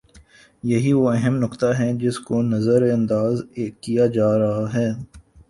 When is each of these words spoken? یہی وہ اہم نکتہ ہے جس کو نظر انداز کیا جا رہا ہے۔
یہی 0.63 0.91
وہ 0.93 1.09
اہم 1.11 1.35
نکتہ 1.43 1.65
ہے 1.79 1.91
جس 1.93 2.19
کو 2.19 2.41
نظر 2.43 2.81
انداز 2.91 3.41
کیا 3.81 4.05
جا 4.07 4.29
رہا 4.39 4.65
ہے۔ 4.73 4.87